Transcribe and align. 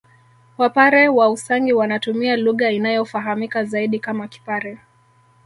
Wapare 0.57 1.07
wa 1.07 1.29
Usangi 1.29 1.73
wanatumia 1.73 2.35
lugha 2.37 2.71
inayofahamika 2.71 3.65
zaidi 3.65 3.99
kama 3.99 4.27
Kipare 4.27 4.77